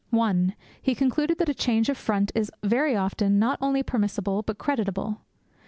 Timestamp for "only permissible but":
3.61-4.57